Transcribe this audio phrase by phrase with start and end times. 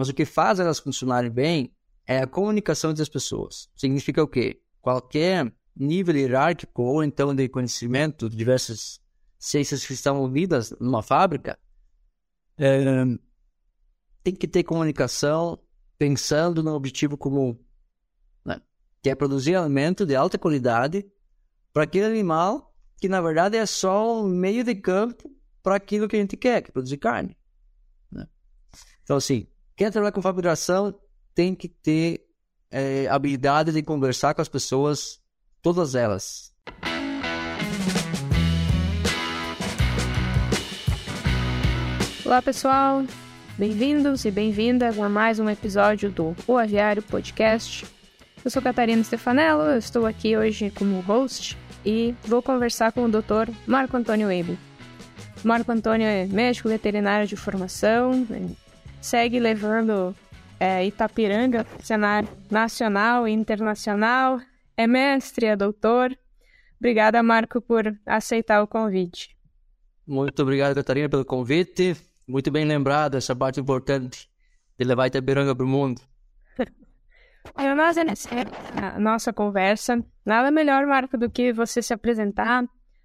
[0.00, 1.74] Mas o que faz elas funcionarem bem
[2.06, 3.68] é a comunicação entre as pessoas.
[3.76, 4.58] Significa o quê?
[4.80, 8.98] Qualquer nível hierárquico ou então de conhecimento de diversas
[9.38, 11.58] ciências que estão unidas numa fábrica,
[12.56, 13.04] é,
[14.22, 15.58] tem que ter comunicação
[15.98, 17.54] pensando no objetivo comum,
[18.42, 18.58] né?
[19.02, 21.04] que é produzir alimento de alta qualidade
[21.74, 25.30] para aquele animal que na verdade é só um meio de campo
[25.62, 27.36] para aquilo que a gente quer, que é produzir carne.
[28.10, 28.26] Né?
[29.02, 29.46] Então, assim,
[29.80, 30.94] quem trabalhar com fabricação
[31.34, 32.20] tem que ter
[32.70, 35.18] é, habilidade de conversar com as pessoas,
[35.62, 36.52] todas elas.
[42.26, 43.06] Olá, pessoal.
[43.56, 47.86] Bem-vindos e bem-vindas a mais um episódio do O Aviário Podcast.
[48.44, 51.56] Eu sou Catarina Stefanello, eu estou aqui hoje como host
[51.86, 53.50] e vou conversar com o Dr.
[53.66, 54.58] Marco Antônio Weber.
[55.42, 58.26] Marco Antônio é médico veterinário de formação,
[59.00, 60.14] segue levando
[60.58, 64.40] é, Itapiranga cenário nacional e internacional,
[64.76, 66.16] é mestre, é doutor.
[66.78, 69.36] Obrigada, Marco, por aceitar o convite.
[70.06, 71.96] Muito obrigado, Catarina, pelo convite.
[72.26, 74.28] Muito bem lembrado essa parte importante
[74.78, 76.00] de levar Itapiranga para o mundo.
[77.58, 82.64] Eu, nós, a nossa conversa, nada melhor, Marco, do que você se apresentar,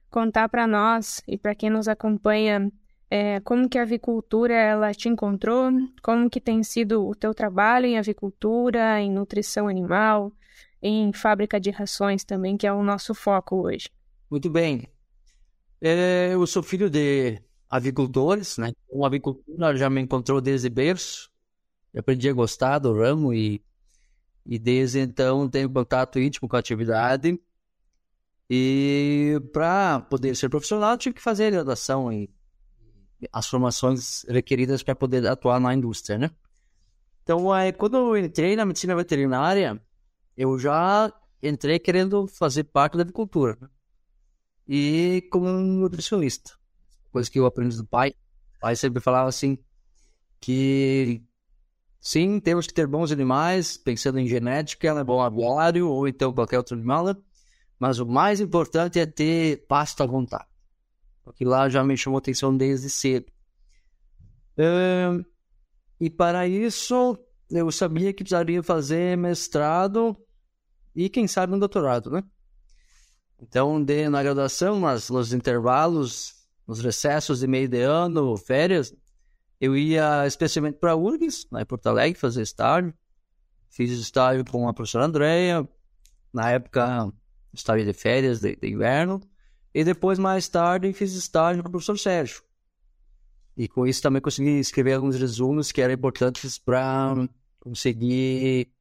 [0.09, 2.69] contar para nós e para quem nos acompanha
[3.09, 7.85] é, como que a avicultura ela te encontrou, como que tem sido o teu trabalho
[7.85, 10.31] em avicultura, em nutrição animal,
[10.81, 13.89] em fábrica de rações também, que é o nosso foco hoje.
[14.29, 14.87] Muito bem.
[15.81, 18.71] É, eu sou filho de avicultores, né?
[18.89, 21.31] Uma avicultura já me encontrou desde berço.
[21.93, 23.61] Eu aprendi a gostar do ramo e,
[24.45, 27.39] e desde então tenho contato íntimo com a atividade.
[28.49, 32.29] E para poder ser profissional, tive que fazer graduação em
[33.31, 36.31] as formações requeridas para poder atuar na indústria, né?
[37.23, 39.81] Então, aí, quando eu entrei na medicina veterinária,
[40.37, 43.57] eu já entrei querendo fazer parte da agricultura.
[43.59, 43.67] Né?
[44.67, 46.51] E como nutricionista.
[47.11, 48.11] Coisa que eu aprendi do pai.
[48.57, 49.57] O pai sempre falava assim,
[50.39, 51.23] que
[51.99, 55.03] sim, temos que ter bons animais, pensando em genética, né?
[55.03, 57.15] bom aviário ou então qualquer outro animal, né?
[57.79, 60.54] mas o mais importante é ter pasto à vontade
[61.33, 63.25] que lá já me chamou atenção desde cedo.
[65.99, 67.17] E para isso,
[67.49, 70.15] eu sabia que precisaria fazer mestrado
[70.95, 72.23] e, quem sabe, um doutorado, né?
[73.41, 78.93] Então, de, na graduação, mas nos intervalos, nos recessos de meio de ano, férias,
[79.59, 82.93] eu ia especialmente para a URGS, lá em Porto Alegre, fazer estágio.
[83.69, 85.67] Fiz estágio com a professora Andréia,
[86.33, 87.11] na época,
[87.53, 89.19] estágio de férias de, de inverno.
[89.75, 92.41] E depois, mais tarde, fiz estágio com o professor Sérgio.
[93.57, 97.27] E com isso também consegui escrever alguns resumos que eram importantes para
[97.59, 98.71] conseguir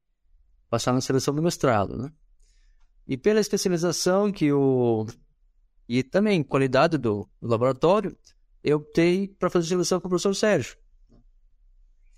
[0.71, 2.13] passar na seleção do mestrado, né?
[3.09, 5.05] E pela especialização que o
[5.89, 8.17] e também qualidade do, laboratório,
[8.63, 10.77] eu optei para fazer seleção com o professor Sérgio.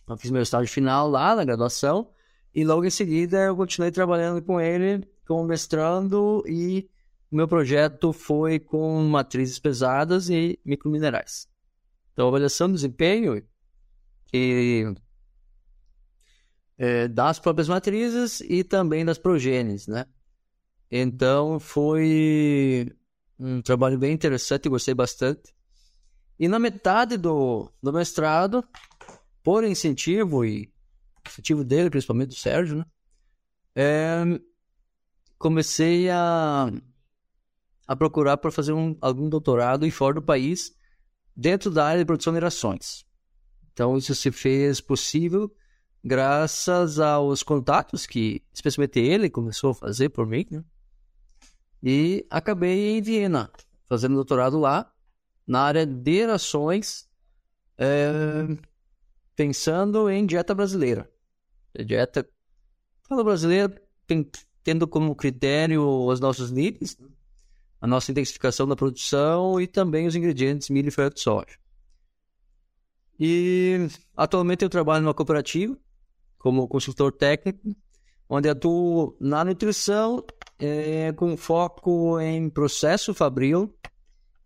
[0.06, 2.10] Eu fiz meu estágio final lá na graduação
[2.54, 6.90] e logo em seguida eu continuei trabalhando com ele como mestrando e
[7.30, 11.48] o meu projeto foi com matrizes pesadas e microminerais.
[12.12, 13.42] Então, avaliação do desempenho
[14.32, 14.94] e,
[16.78, 20.06] é, das próprias matrizes e também das progênies, né?
[20.90, 22.90] Então, foi
[23.38, 25.54] um trabalho bem interessante, gostei bastante.
[26.38, 28.64] E na metade do, do mestrado,
[29.42, 30.72] por incentivo e
[31.26, 32.84] incentivo dele, principalmente do Sérgio, né?
[33.74, 34.22] É,
[35.38, 36.72] comecei a
[37.86, 40.74] a procurar para fazer um, algum doutorado em fora do país,
[41.34, 43.04] dentro da área de produção de rações.
[43.72, 45.54] Então, isso se fez possível
[46.02, 50.46] graças aos contatos que, especialmente ele, começou a fazer por mim.
[50.50, 50.64] Né?
[51.82, 53.50] E acabei em Viena,
[53.88, 54.90] fazendo doutorado lá,
[55.46, 57.08] na área de rações,
[57.76, 58.46] é,
[59.36, 61.10] pensando em dieta brasileira.
[61.84, 62.28] Dieta,
[63.02, 63.80] fala brasileira,
[64.64, 67.08] tendo como critério os nossos níveis, né?
[67.86, 71.56] A nossa intensificação da produção e também os ingredientes milho e farelo de soja.
[73.18, 73.86] E
[74.16, 75.78] atualmente eu trabalho numa cooperativa
[76.36, 77.76] como consultor técnico,
[78.28, 80.24] onde atuo na nutrição
[80.58, 83.72] é, com foco em processo fabril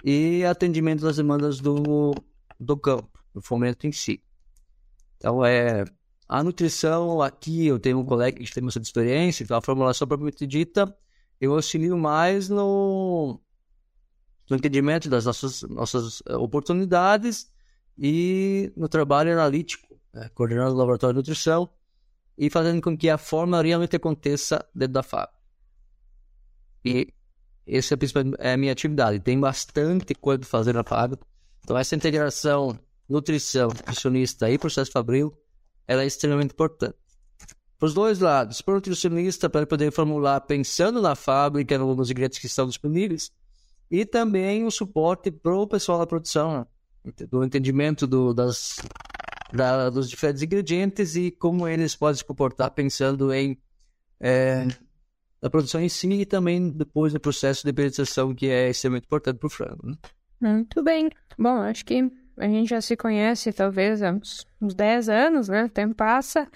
[0.05, 2.15] e atendimento das demandas do,
[2.59, 4.23] do campo, do fomento em si.
[5.17, 5.85] Então, é,
[6.29, 10.47] a nutrição aqui, eu tenho um colega que tem bastante experiência, então a formulação propriamente
[10.47, 10.95] dita
[11.41, 13.41] eu auxilio mais no,
[14.49, 17.51] no entendimento das nossas, nossas eh, oportunidades
[17.97, 21.69] e no trabalho analítico é, coordenando o laboratório de nutrição
[22.37, 25.39] e fazendo com que a forma realmente aconteça dentro da fábrica.
[26.85, 27.13] E
[27.67, 27.97] essa
[28.39, 29.21] é a minha atividade.
[29.21, 31.25] Tem bastante coisa para fazer na fábrica.
[31.63, 32.79] Então, essa integração
[33.09, 35.37] nutrição, nutricionista e processo fabril,
[35.87, 36.97] ela é extremamente importante.
[37.81, 42.39] Para os dois lados, para o nutricionista, para poder formular pensando na fábrica, nos ingredientes
[42.39, 43.33] que estão disponíveis,
[43.91, 46.67] e também o suporte para o pessoal da produção,
[47.31, 48.77] do entendimento do, das,
[49.51, 53.59] da, dos diferentes ingredientes e como eles podem se comportar pensando em
[54.21, 54.69] é,
[55.41, 59.39] a produção em si e também depois do processo de periodização que é extremamente importante
[59.39, 59.87] para o frango.
[59.87, 59.97] Né?
[60.53, 61.09] Muito bem.
[61.39, 65.65] Bom, acho que a gente já se conhece talvez há uns, uns 10 anos, né?
[65.65, 66.47] O tempo passa.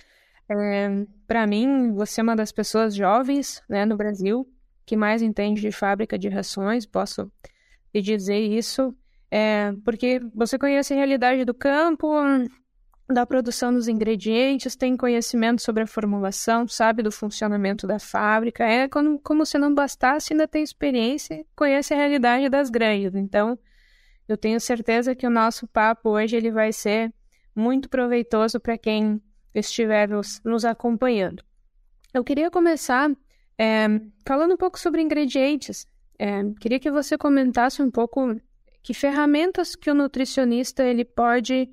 [0.49, 4.47] É, para mim, você é uma das pessoas jovens né, no Brasil
[4.87, 7.31] que mais entende de fábrica de rações, posso
[7.95, 8.95] lhe dizer isso,
[9.31, 12.07] é, porque você conhece a realidade do campo,
[13.09, 18.65] da produção dos ingredientes, tem conhecimento sobre a formulação, sabe do funcionamento da fábrica.
[18.65, 23.15] É como, como se não bastasse, ainda tem experiência, conhece a realidade das granjas.
[23.15, 23.59] Então,
[24.27, 27.13] eu tenho certeza que o nosso papo hoje ele vai ser
[27.55, 29.21] muito proveitoso para quem
[29.55, 31.43] estiver nos, nos, acompanhando.
[32.13, 33.11] Eu queria começar
[33.59, 33.87] é,
[34.27, 35.87] falando um pouco sobre ingredientes.
[36.19, 38.37] É, queria que você comentasse um pouco
[38.83, 41.71] que ferramentas que o nutricionista ele pode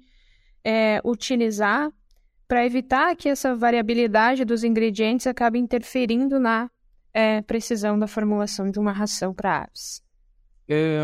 [0.64, 1.92] é, utilizar
[2.48, 6.70] para evitar que essa variabilidade dos ingredientes acabe interferindo na
[7.14, 10.02] é, precisão da formulação de uma ração para aves?
[10.68, 11.00] É,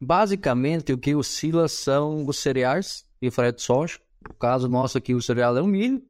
[0.00, 3.98] basicamente, o que oscila são os cereais e farinha de soja.
[4.26, 6.02] No caso nosso aqui, o cereal é o milho.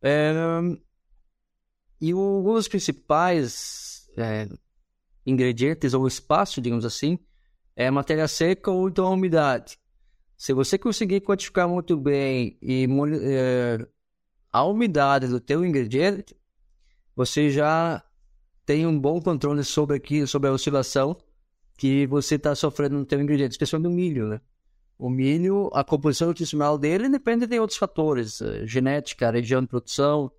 [0.00, 0.32] É,
[2.00, 4.48] e um dos principais é,
[5.24, 7.18] ingredientes, ou espaço, digamos assim,
[7.76, 9.78] é matéria seca ou então a umidade.
[10.36, 12.88] Se você conseguir quantificar muito bem e
[13.22, 13.86] é,
[14.50, 16.36] a umidade do teu ingrediente,
[17.14, 18.04] você já
[18.66, 21.16] tem um bom controle sobre aqui, sobre a oscilação
[21.76, 24.40] que você está sofrendo no teu ingrediente, especialmente no milho, né?
[25.02, 30.30] O milho, a composição nutricional dele depende de outros fatores, eh, genética, região de produção,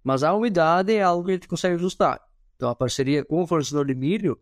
[0.00, 2.20] mas a umidade é algo que a gente consegue ajustar.
[2.54, 4.40] Então, a parceria com o fornecedor de milho,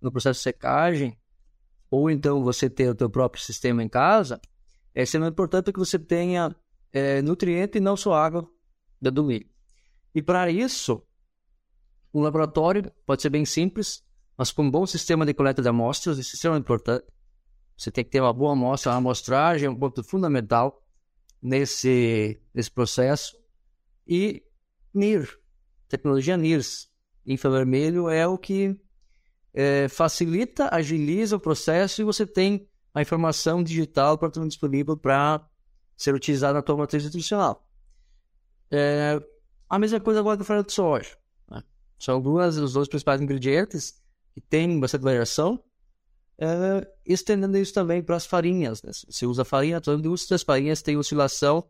[0.00, 1.16] no processo de secagem,
[1.88, 4.40] ou então você ter o teu próprio sistema em casa,
[4.92, 6.52] é extremamente importante que você tenha
[6.92, 8.50] é, nutriente e não só água
[9.00, 9.48] do milho.
[10.12, 11.00] E para isso,
[12.12, 14.02] o laboratório pode ser bem simples,
[14.36, 17.06] mas com um bom sistema de coleta de amostras, isso é extremamente importante.
[17.78, 20.82] Você tem que ter uma boa amostra, a amostragem é um ponto fundamental
[21.40, 23.38] nesse, nesse processo.
[24.04, 24.42] E
[24.92, 25.38] NIR,
[25.88, 26.90] tecnologia NIRS,
[27.24, 28.76] infravermelho, é o que
[29.54, 35.48] é, facilita, agiliza o processo e você tem a informação digital para disponível para
[35.96, 37.64] ser utilizada na tua matriz nutricional.
[38.72, 39.22] É,
[39.68, 41.16] a mesma coisa agora com o de soja.
[41.48, 41.62] Né?
[41.96, 44.02] São duas, os dois principais ingredientes
[44.34, 45.62] que têm bastante variação.
[46.40, 48.80] É, estendendo isso também para as farinhas.
[48.82, 48.92] Né?
[48.92, 51.64] Você usa farinha, toda a indústria das farinhas tem oscilação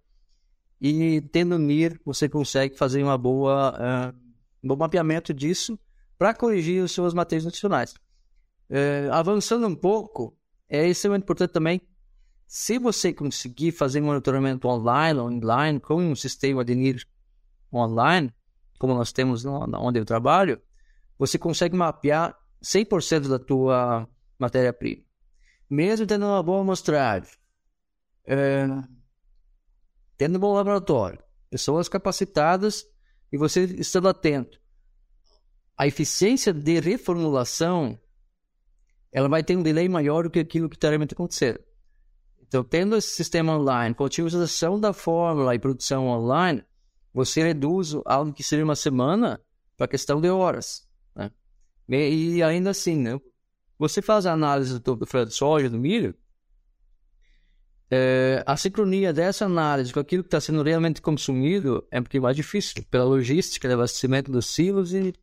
[0.81, 4.17] e tendo NIR você consegue fazer uma boa, uh,
[4.63, 5.79] um bom mapeamento disso
[6.19, 7.95] para corrigir os seus matérias nutricionais.
[8.69, 10.37] Uh, avançando um pouco,
[10.69, 11.81] é extremamente importante também,
[12.47, 17.07] se você conseguir fazer um monitoramento online, online, com um sistema de NIR
[17.73, 18.33] online,
[18.79, 20.61] como nós temos onde eu trabalho,
[21.19, 25.03] você consegue mapear 100% da tua matéria-prima.
[25.69, 27.31] Mesmo tendo uma boa amostragem,
[28.25, 28.67] é,
[30.17, 32.87] tendo um bom laboratório, pessoas capacitadas
[33.33, 34.59] e você estando atento
[35.79, 37.97] a eficiência de reformulação
[39.13, 41.61] ela vai ter um delay maior do que aquilo que está realmente acontecendo.
[42.43, 46.65] Então, tendo esse sistema online, com a utilização da fórmula e produção online,
[47.15, 49.41] você reduz algo que seria uma semana
[49.77, 50.87] para questão de horas.
[51.15, 51.31] Né?
[51.89, 53.19] E, ainda assim, né?
[53.79, 56.15] Você faz a análise do, do de soja, do milho,
[57.91, 62.25] é, a sincronia dessa análise com aquilo que está sendo realmente consumido é um pouquinho
[62.25, 65.15] mais difícil, pela logística de abastecimento dos silos e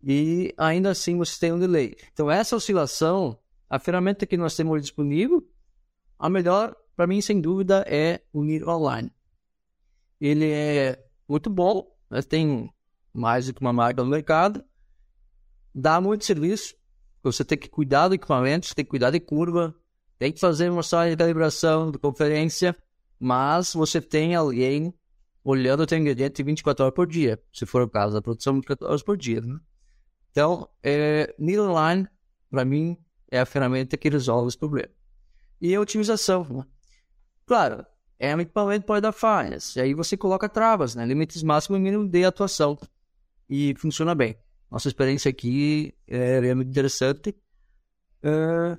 [0.00, 1.96] e ainda assim você tem um delay.
[2.12, 3.36] Então, essa oscilação,
[3.68, 5.44] a ferramenta que nós temos disponível,
[6.16, 9.12] a melhor para mim, sem dúvida, é o NIR Online.
[10.20, 12.20] Ele é muito bom, né?
[12.22, 12.68] tem
[13.12, 14.64] mais do que uma marca no mercado,
[15.72, 16.74] dá muito serviço.
[17.22, 19.74] Você tem que cuidar do equipamento, você tem que cuidar de curva,
[20.18, 22.76] tem que fazer uma sala de calibração, de conferência,
[23.18, 24.94] mas você tem alguém
[25.44, 28.86] olhando o teu ingrediente 24 horas por dia, se for o caso da produção 24
[28.86, 29.40] horas por dia.
[29.40, 29.58] Né?
[30.30, 31.74] Então, é, Needle
[32.50, 32.96] para mim,
[33.30, 34.90] é a ferramenta que resolve esse problema.
[35.60, 36.44] E a otimização.
[36.44, 36.64] Né?
[37.46, 37.84] Claro,
[38.18, 39.76] é um equipamento para dar falhas.
[39.76, 41.04] E aí você coloca travas, né?
[41.06, 42.78] Limites máximo e mínimo de atuação.
[43.48, 44.36] E funciona bem.
[44.70, 47.30] Nossa experiência aqui é realmente interessante.
[48.22, 48.78] Uh,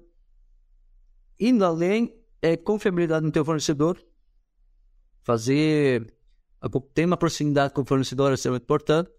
[1.40, 4.02] indo além, é confiabilidade no teu fornecedor.
[5.24, 6.14] Fazer...
[6.94, 9.10] Ter uma proximidade com o fornecedor é extremamente importante.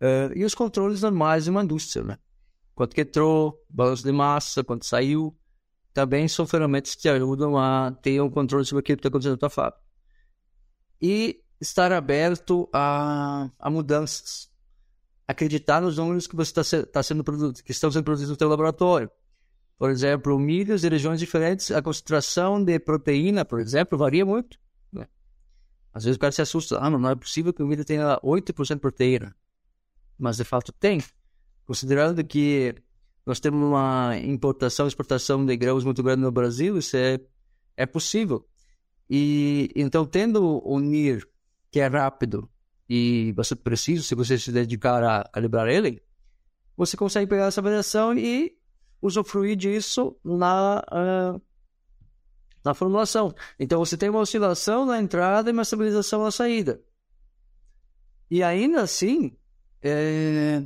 [0.00, 2.18] Uh, e os controles normais de uma indústria, né?
[2.74, 5.38] Quanto que entrou, balanço de massa, quanto saiu,
[5.94, 9.32] também são ferramentas que te ajudam a ter um controle sobre aquilo que está acontecendo
[9.32, 9.82] na tua fábrica.
[11.00, 14.50] E estar aberto a, a mudanças.
[15.28, 18.48] Acreditar nos números que você está tá sendo produzido, que estão sendo produzidos no teu
[18.48, 19.10] laboratório.
[19.78, 24.58] Por exemplo, milhos de regiões diferentes, a concentração de proteína, por exemplo, varia muito.
[24.92, 25.06] Né?
[25.92, 28.74] Às vezes o cara se assusta, ah, não é possível que o milho tenha 8%
[28.74, 29.36] de proteína.
[30.18, 31.02] Mas de fato tem.
[31.66, 32.74] Considerando que
[33.26, 37.20] nós temos uma importação e exportação de grãos muito grande no Brasil, isso é,
[37.76, 38.46] é possível.
[39.10, 41.28] E então, tendo o NIR,
[41.70, 42.48] que é rápido
[42.88, 46.02] e bastante preciso, se você se dedicar a calibrar ele,
[46.76, 48.56] você consegue pegar essa variação e
[49.00, 51.40] usufruir disso na, uh,
[52.64, 53.34] na formulação.
[53.58, 56.80] Então, você tem uma oscilação na entrada e uma estabilização na saída.
[58.30, 59.36] E ainda assim,
[59.82, 60.62] é,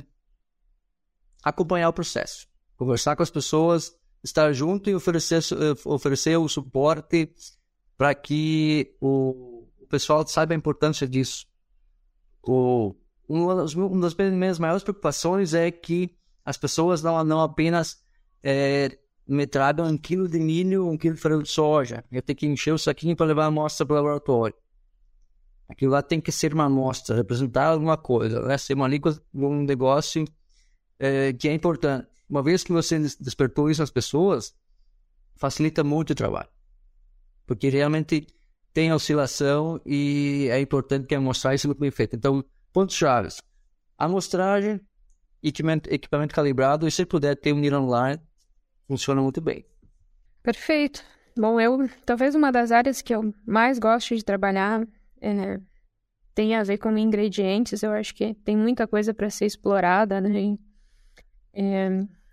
[1.43, 2.51] acompanhar o processo
[2.81, 7.31] conversar com as pessoas, estar junto e oferecer, eh, oferecer o suporte
[7.95, 11.45] para que o, o, pessoal saiba a importância disso.
[12.43, 12.95] O,
[13.27, 18.03] uma, das, uma das minhas maiores preocupações é que as pessoas não, não apenas
[18.43, 22.03] é, me tragam um quilo de milho, um quilo de de soja.
[22.11, 24.55] Eu tenho que encher o saquinho para levar a amostra para o laboratório.
[25.69, 28.57] Aquilo lá tem que ser uma amostra, representar alguma coisa, né?
[28.57, 30.25] ser uma língua um negócio
[30.99, 34.55] é, que é importante uma vez que você despertou isso nas pessoas,
[35.35, 36.47] facilita muito o trabalho.
[37.45, 38.25] Porque realmente
[38.73, 42.15] tem oscilação e é importante que a amostragem seja bem feita.
[42.15, 43.41] Então, pontos chaves.
[43.97, 44.79] Amostragem,
[45.43, 48.21] equipamento, equipamento calibrado e se puder ter um online,
[48.87, 49.65] funciona muito bem.
[50.41, 51.03] Perfeito.
[51.37, 54.85] Bom, eu talvez uma das áreas que eu mais gosto de trabalhar
[55.21, 55.59] é,
[56.33, 57.83] tem a ver com ingredientes.
[57.83, 60.57] Eu acho que tem muita coisa para ser explorada, né?
[61.53, 61.87] É,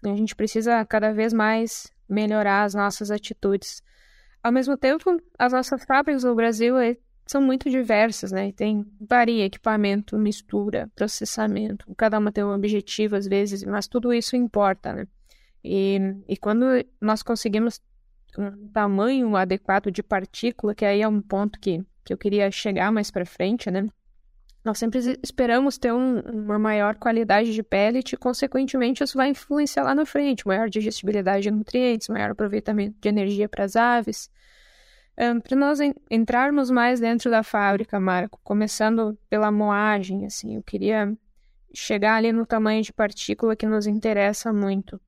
[0.04, 3.83] a gente precisa cada vez mais melhorar as nossas atitudes.
[4.42, 8.52] Ao mesmo tempo, as nossas fábricas no Brasil é, são muito diversas, né?
[8.52, 11.87] Tem varia equipamento, mistura, processamento.
[11.97, 15.07] Cada uma tem um objetivo às vezes, mas tudo isso importa, né?
[15.62, 16.64] E, e quando
[17.00, 17.80] nós conseguimos
[18.38, 22.92] um tamanho adequado de partícula, que aí é um ponto que, que eu queria chegar
[22.92, 23.88] mais para frente, né?
[24.68, 29.82] Nós sempre esperamos ter um, uma maior qualidade de pellet e, consequentemente, isso vai influenciar
[29.82, 30.46] lá na frente.
[30.46, 34.30] Maior digestibilidade de nutrientes, maior aproveitamento de energia para as aves.
[35.18, 40.62] Um, para nós en entrarmos mais dentro da fábrica, Marco, começando pela moagem, assim, eu
[40.62, 41.16] queria
[41.72, 45.00] chegar ali no tamanho de partícula que nos interessa muito.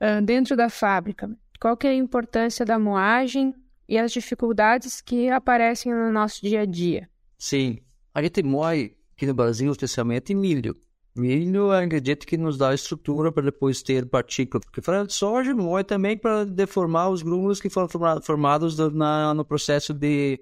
[0.00, 1.30] Uh, dentro da fábrica,
[1.60, 3.54] qual que é a importância da moagem
[3.86, 7.06] e as dificuldades que aparecem no nosso dia a dia?
[7.36, 7.83] Sim,
[8.14, 10.76] a gente moe aqui no Brasil, especialmente, milho.
[11.16, 14.60] Milho é um ingrediente que nos dá estrutura para depois ter partícula.
[14.60, 17.88] Porque farelo de soja moe também para deformar os grúmulos que foram
[18.22, 20.40] formados na, no processo de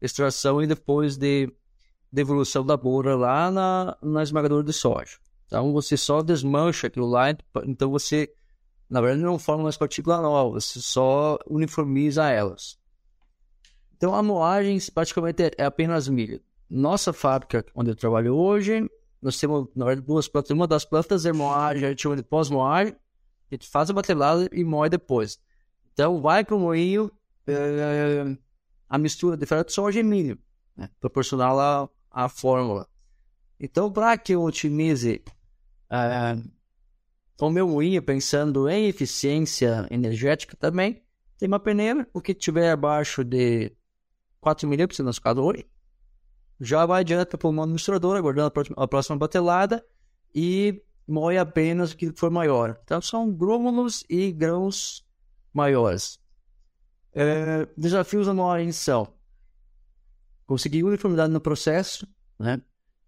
[0.00, 1.50] extração e depois de
[2.12, 5.18] devolução da bora lá na, na esmagadora de soja.
[5.46, 7.30] Então você só desmancha aquilo lá,
[7.64, 8.32] então você,
[8.88, 12.78] na verdade, não forma mais partícula nova, você só uniformiza elas.
[13.96, 18.88] Então a moagem praticamente é apenas milho nossa fábrica, onde eu trabalho hoje,
[19.20, 20.50] nós temos, na verdade, duas plantas.
[20.50, 22.94] Uma das plantas é moagem, a gente chama de pós-moagem,
[23.50, 25.38] a gente faz a batelada e moe depois.
[25.92, 27.10] Então, vai para o moinho
[27.46, 28.36] é,
[28.88, 30.38] a mistura de farelo de soja e milho,
[30.76, 32.88] né, proporcional à, fórmula.
[33.58, 35.22] Então, para que eu otimize
[35.90, 36.36] é,
[37.40, 41.02] o meu moinho, pensando em eficiência energética também,
[41.38, 43.72] tem uma peneira, o que tiver abaixo de
[44.40, 45.52] 4 milímetros, no caso
[46.60, 49.84] já vai direto para o misturador, aguardando a próxima batelada
[50.34, 52.78] e moe apenas o que for maior.
[52.84, 55.04] Então são grúmulos e grãos
[55.52, 56.18] maiores.
[57.12, 59.12] É, desafios moagem são
[60.46, 62.06] conseguir uniformidade no processo,
[62.38, 62.60] né?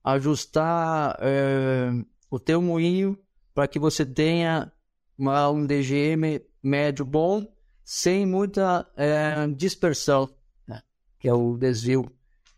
[0.03, 1.91] ajustar é,
[2.31, 3.19] o teu moinho
[3.53, 4.73] para que você tenha
[5.19, 7.47] uma, um DGM médio bom,
[7.85, 10.29] sem muita é, dispersão,
[10.67, 10.83] né?
[11.19, 12.11] que é o desvio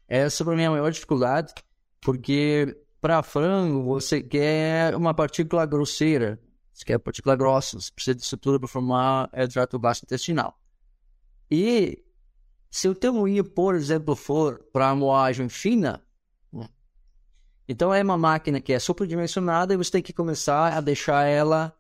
[0.09, 1.55] essa para mim é a maior dificuldade,
[2.00, 6.41] porque para frango você quer uma partícula grosseira,
[6.73, 10.59] você quer partícula grossa, você precisa de estrutura para formar extrato intestinal.
[11.50, 12.03] E
[12.71, 16.03] se o teu moinho, por exemplo, for para moagem fina,
[17.69, 21.77] então é uma máquina que é superdimensionada e você tem que começar a deixar ela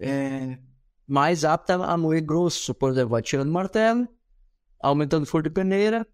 [0.00, 0.58] é,
[1.06, 2.74] mais apta a moer grosso.
[2.74, 4.08] Por exemplo, vai tirando martelo,
[4.80, 6.06] aumentando o forno de peneira,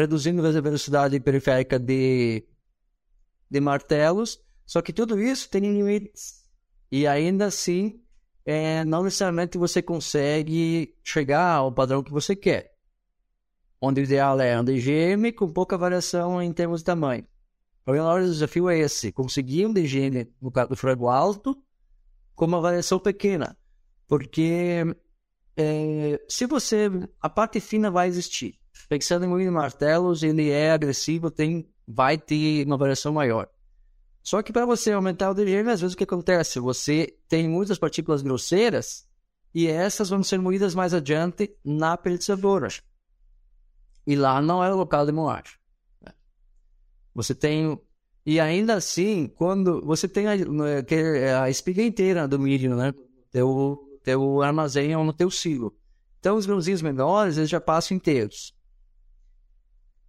[0.00, 2.44] reduzindo a velocidade periférica de,
[3.50, 4.38] de martelos.
[4.64, 6.44] Só que tudo isso tem limites.
[6.90, 8.00] E ainda assim,
[8.44, 12.74] é, não necessariamente você consegue chegar ao padrão que você quer.
[13.80, 17.26] Onde o ideal é um DGM com pouca variação em termos de tamanho.
[17.86, 21.56] O maior desafio é esse, conseguir um DGM no caso do frango alto
[22.34, 23.56] com uma variação pequena.
[24.08, 24.84] Porque
[25.56, 26.90] é, se você.
[27.20, 28.58] A parte fina vai existir.
[28.88, 33.48] Pensando em moinho martelos, ele é agressivo, tem, vai ter uma variação maior.
[34.22, 36.58] Só que para você aumentar o DGM, às vezes o que acontece?
[36.58, 39.06] Você tem muitas partículas grosseiras
[39.54, 42.68] e essas vão ser moídas mais adiante na pulverizadora.
[44.06, 45.54] E lá não é o local de moagem.
[47.14, 47.80] Você tem.
[48.24, 52.92] E ainda assim, quando você tem a, a espiga inteira do milho, né?
[53.30, 55.74] Teu, teu armazém no teu silo.
[56.18, 58.55] Então, os grãozinhos menores, eles já passam inteiros.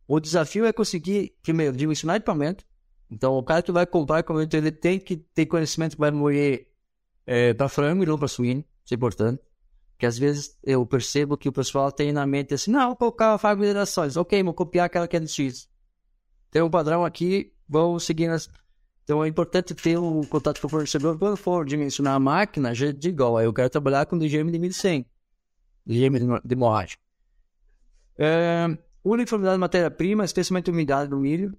[0.07, 2.63] O desafio é conseguir, primeiro, dimensionar equipamento,
[3.09, 6.67] então, o cara que vai comprar equipamento, ele tem que ter conhecimento que vai moer
[7.25, 8.63] é, para frango e não para suíno.
[8.83, 9.41] Isso é importante.
[9.91, 13.37] Porque às vezes eu percebo que o pessoal tem na mente assim, não, vou colocar
[13.37, 14.15] fábrica de gerações.
[14.15, 15.67] Ok, vou copiar aquela que é de X.
[16.51, 18.29] Tem um padrão aqui, vou seguir.
[19.03, 21.17] Então é importante ter um contato com o fornecedor.
[21.17, 25.05] Quando for dimensionar a máquina, já digo, ó, eu quero trabalhar com DGM de 1100.
[25.85, 26.97] DGM de moagem.
[28.19, 28.77] É,
[29.09, 31.57] uniformidade de matéria-prima, especialmente umidade do milho.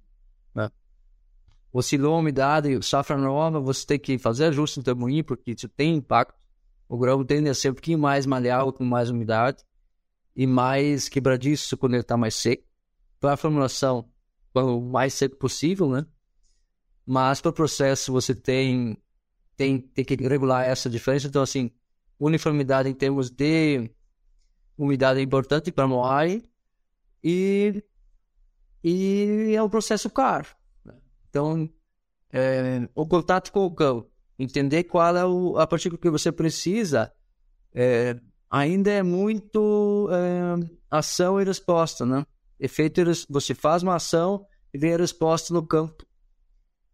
[0.53, 0.69] Né?
[1.71, 5.69] oscilou a umidade, safra nova, você tem que fazer ajuste no teu moinho, porque isso
[5.69, 6.47] tem impacto.
[6.87, 9.63] O grão tende a ser um pouquinho mais malhado, com mais umidade,
[10.35, 12.63] e mais quebradiço quando ele está mais seco.
[13.19, 14.09] Para a formulação,
[14.53, 16.05] o mais seco possível, né?
[17.05, 18.97] Mas para o processo você tem,
[19.55, 21.27] tem, tem que regular essa diferença.
[21.27, 21.71] Então, assim,
[22.19, 23.91] uniformidade em termos de
[24.77, 26.43] umidade é importante para moagem
[27.23, 27.83] e,
[28.83, 30.47] e é um processo caro.
[31.29, 31.69] Então,
[32.31, 37.11] é, o contato com o cão, entender qual é o, a partícula que você precisa,
[37.73, 42.25] é, ainda é muito é, ação e resposta, né?
[42.59, 46.05] Efeito, você faz uma ação e vem a resposta no campo.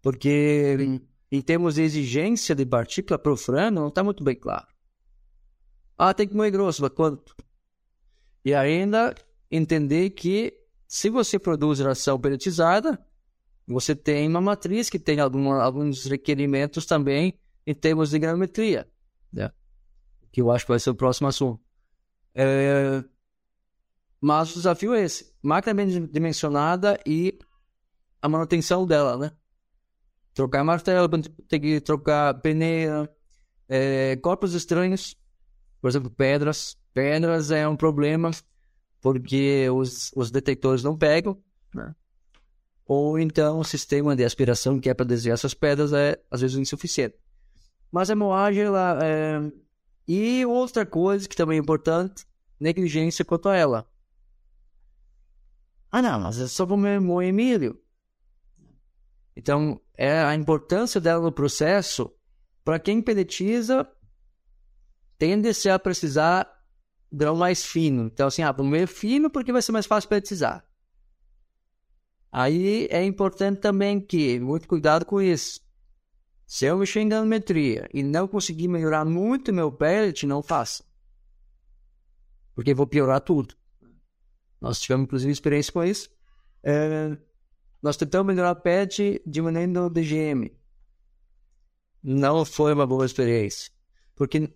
[0.01, 4.35] Porque em, em termos de exigência de partícula para o frano, não está muito bem
[4.35, 4.67] claro.
[5.97, 7.35] Ah, tem que moer grosso, mas quanto?
[8.43, 9.15] E ainda
[9.49, 10.53] entender que
[10.87, 13.03] se você produz ração pelletizada,
[13.67, 18.87] você tem uma matriz que tem alguma, alguns requerimentos também em termos de grametria,
[19.33, 19.51] né?
[20.31, 21.59] que eu acho que vai ser o próximo assunto.
[22.33, 23.03] É...
[24.21, 27.39] Mas o desafio é esse: máquina bem dimensionada e
[28.21, 29.31] a manutenção dela, né?
[30.33, 31.07] Trocar martelo,
[31.47, 33.07] tem que trocar pneu,
[33.67, 34.17] é...
[34.17, 35.15] corpos estranhos,
[35.81, 36.77] por exemplo, pedras.
[36.93, 38.31] Pedras é um problema
[39.05, 41.39] porque os, os detectores não pegam,
[41.71, 41.93] né?
[42.87, 46.57] ou então o sistema de aspiração que é para desviar essas pedras é às vezes
[46.57, 47.15] insuficiente.
[47.91, 49.51] Mas a moagem, ela, é...
[50.07, 52.25] e outra coisa que também é importante,
[52.59, 53.87] negligência quanto a ela.
[55.91, 57.79] Ah não, mas é só para moer milho.
[59.35, 62.11] Então, é a importância dela no processo,
[62.63, 63.87] para quem peletiza,
[65.19, 66.54] tende-se a precisar
[67.15, 68.05] grão mais fino.
[68.05, 70.65] Então, assim, ah, para moer fino porque vai ser mais fácil peletizar.
[72.31, 75.61] Aí é importante também que, muito cuidado com isso.
[76.45, 80.83] Se eu mexer em ganometria e não conseguir melhorar muito meu pellet, não faça.
[82.53, 83.55] Porque vou piorar tudo.
[84.59, 86.09] Nós tivemos, inclusive, experiência com isso.
[86.61, 87.17] É,
[87.81, 90.51] nós tentamos melhorar o pellet diminuindo o DGM.
[92.03, 93.71] Não foi uma boa experiência.
[94.15, 94.53] Porque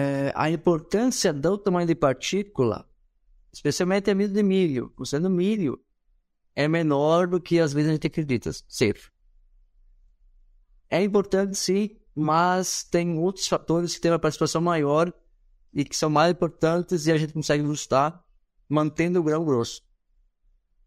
[0.00, 2.88] é, a importância do tamanho de partícula,
[3.52, 5.84] especialmente a milho de milho, usando milho,
[6.54, 8.96] é menor do que às vezes a gente acredita ser.
[10.88, 15.12] É importante sim, mas tem outros fatores que têm uma participação maior
[15.74, 18.24] e que são mais importantes e a gente consegue ajustar
[18.68, 19.82] mantendo o grão grosso.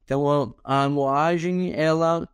[0.05, 2.29] Então a, a moagem ela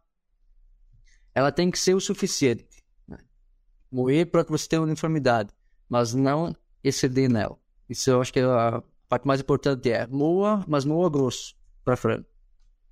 [1.33, 2.83] ela tem que ser o suficiente.
[3.07, 3.17] Né?
[3.91, 5.51] Moer para que você tenha uniformidade,
[5.89, 7.57] mas não exceder nela.
[7.89, 11.95] Isso eu acho que é a parte mais importante é moa, mas moa grosso para
[11.95, 12.25] frango.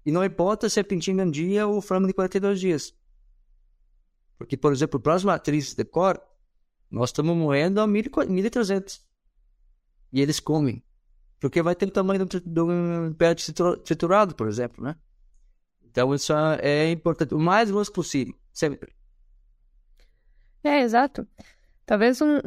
[0.05, 2.93] E não importa se é pintinho de um dia ou frango de 42 dias.
[4.37, 6.21] Porque, por exemplo, para as matrizes de cor,
[6.91, 9.01] nós estamos moendo a 1.300.
[10.13, 10.83] E eles comem.
[11.39, 14.95] porque vai ter o tamanho do, do pellet triturado, por exemplo, né?
[15.83, 18.93] Então isso é importante, o mais grosso possível, sempre.
[20.63, 21.27] É, exato.
[21.85, 22.39] Talvez um,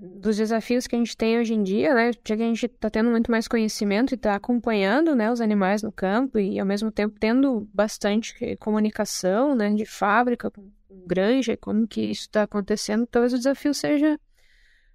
[0.00, 2.88] dos desafios que a gente tem hoje em dia, né, já que a gente está
[2.88, 6.90] tendo muito mais conhecimento e está acompanhando, né, os animais no campo e ao mesmo
[6.90, 10.70] tempo tendo bastante comunicação, né, de fábrica com
[11.06, 14.18] granja, como que isso está acontecendo, talvez o desafio seja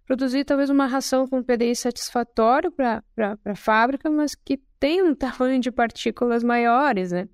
[0.05, 3.03] produzir talvez uma ração com PDI satisfatório para
[3.45, 7.27] a fábrica, mas que tenha um tamanho de partículas maiores, né?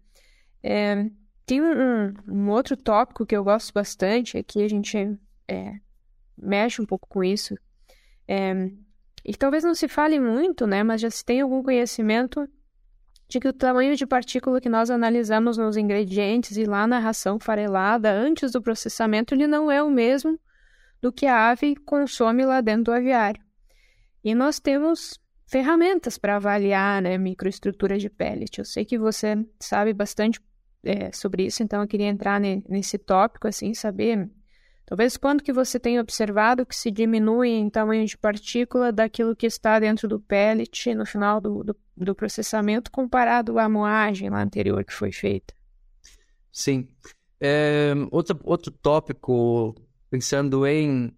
[0.62, 1.10] É,
[1.46, 4.98] tem um, um, outro tópico que eu gosto bastante, aqui a gente
[5.48, 5.80] é,
[6.42, 7.56] mexe um pouco com isso,
[8.28, 8.72] é,
[9.26, 12.48] e talvez não se fale muito, né, mas já se tem algum conhecimento
[13.28, 17.40] de que o tamanho de partícula que nós analisamos nos ingredientes e lá na ração
[17.40, 20.40] farelada antes do processamento, ele não é o mesmo
[21.00, 23.42] do que a ave consome lá dentro do aviário.
[24.24, 28.58] E nós temos ferramentas para avaliar né, microestrutura de pellet.
[28.58, 30.42] Eu sei que você sabe bastante
[30.84, 34.30] é, sobre isso, então eu queria entrar ne, nesse tópico, assim, saber
[34.90, 39.46] talvez quando que você tem observado que se diminui em tamanho de partícula daquilo que
[39.46, 44.84] está dentro do pellet no final do, do, do processamento comparado à moagem lá anterior
[44.84, 45.54] que foi feita.
[46.52, 46.88] Sim.
[47.40, 49.76] É, outro, outro tópico
[50.10, 51.16] pensando em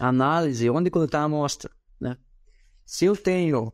[0.00, 2.18] análise, onde coletar a amostra, né?
[2.84, 3.72] Se eu tenho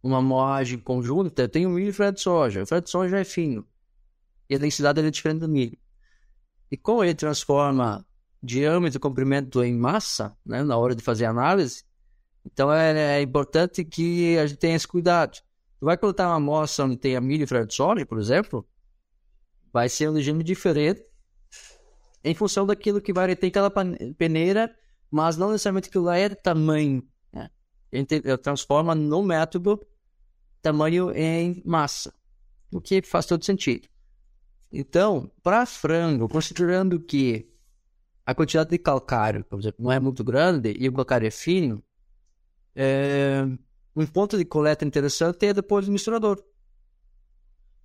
[0.00, 2.62] uma moagem conjunta, eu tenho milho e freio de soja.
[2.62, 3.66] O freio de soja é fino
[4.48, 5.76] e a densidade é diferente do milho.
[6.70, 8.06] E como ele transforma
[8.42, 11.84] diâmetro comprimento em massa, né, na hora de fazer análise,
[12.44, 15.38] então é, é, importante que a gente tenha esse cuidado.
[15.78, 18.66] Tu vai coletar uma amostra onde tem milho soja, por exemplo,
[19.72, 21.04] vai ser um regime diferente
[22.24, 23.70] em função daquilo que vai ter aquela
[24.16, 24.74] peneira,
[25.10, 27.06] mas não necessariamente aquilo lá é tamanho.
[27.32, 27.48] Né?
[27.92, 29.80] A gente transforma no método
[30.60, 32.12] tamanho em massa,
[32.72, 33.88] o que faz todo sentido.
[34.72, 37.48] Então, para frango, considerando que
[38.28, 41.82] a quantidade de calcário, por exemplo, não é muito grande e o calcário é fino,
[42.76, 43.42] é...
[43.96, 46.44] um ponto de coleta interessante é depois do misturador.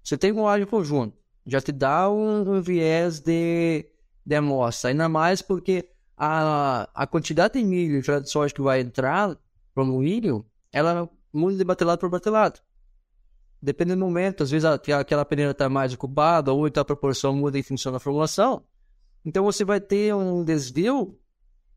[0.04, 3.90] Você tem um óleo conjunto, já te dá um, um viés de
[4.26, 4.90] de amostra.
[4.90, 9.38] Ainda mais porque a, a quantidade de milho e de soja que vai entrar
[9.74, 12.60] para o milho, ela muda de batelado por batelado.
[13.62, 17.58] Dependendo do momento, às vezes aquela peneira está mais ocupada ou então a proporção muda
[17.58, 18.66] em função da formulação.
[19.26, 21.20] Então você vai ter um desvio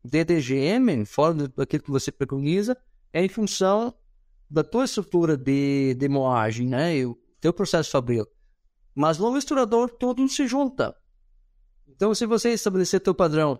[0.03, 2.77] de DGM, fora daquilo que você preconiza,
[3.11, 3.93] é em função
[4.49, 6.97] da tua estrutura de, de moagem, né?
[6.97, 8.25] E o teu processo fabril.
[8.95, 10.95] Mas no misturador tudo se junta.
[11.87, 13.59] Então, se você estabelecer teu padrão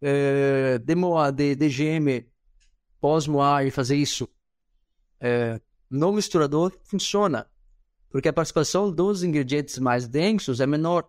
[0.00, 2.26] é, de, moa, de DGM
[3.00, 4.28] pós-moar e fazer isso
[5.20, 7.46] é, no misturador, funciona.
[8.08, 11.08] Porque a participação dos ingredientes mais densos é menor.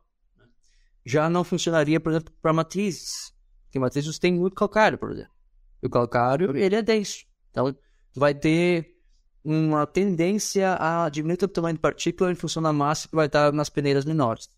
[1.05, 3.33] Já não funcionaria, por exemplo, para matrizes.
[3.65, 5.33] Porque matrizes têm muito calcário, por exemplo.
[5.81, 7.25] E o calcário, ele é denso.
[7.51, 7.75] Então,
[8.15, 8.97] vai ter
[9.43, 13.51] uma tendência a diminuir o tamanho de partícula em função da massa que vai estar
[13.51, 14.49] nas peneiras menores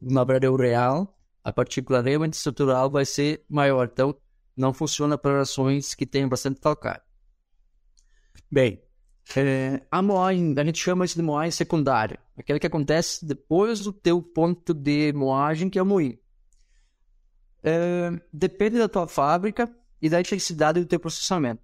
[0.00, 3.88] na verdade, o real, a partícula realmente estrutural vai ser maior.
[3.92, 4.14] Então,
[4.56, 7.02] não funciona para ações que tenham bastante calcário.
[8.50, 8.80] Bem,
[9.34, 12.18] é, a moagem, a gente chama isso de moagem secundária.
[12.36, 16.18] Aquela que acontece depois do teu ponto de moagem, que é o moinho.
[17.62, 19.68] É, depende da tua fábrica
[20.00, 21.62] e da intensidade do teu processamento.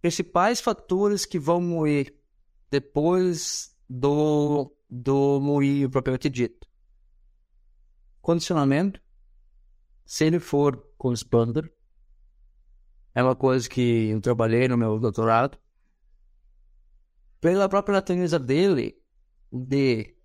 [0.00, 2.14] Principais fatores que vão moer
[2.70, 6.68] depois do do moinho propriamente dito.
[8.20, 9.00] Condicionamento,
[10.04, 11.72] se ele for com expander,
[13.14, 15.58] é uma coisa que eu trabalhei no meu doutorado.
[17.44, 18.98] Pela própria natureza dele,
[19.52, 20.16] de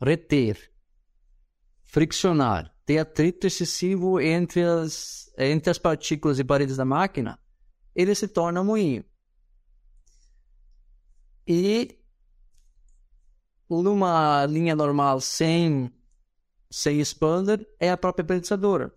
[0.00, 0.72] reter,
[1.82, 7.36] friccionar, ter atrito excessivo entre as, entre as partículas e paredes da máquina,
[7.96, 9.04] ele se torna moinho.
[11.44, 11.98] E
[13.68, 15.92] numa linha normal sem,
[16.70, 18.94] sem expander é a própria pensadora.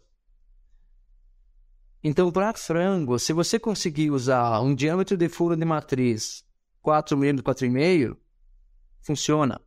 [2.04, 6.46] Então, para frango, se você conseguir usar um diâmetro de furo de matriz
[6.82, 8.18] 4 mm, 4,5,
[9.02, 9.62] funciona.